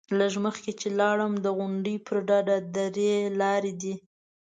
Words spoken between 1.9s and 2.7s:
پر ډډه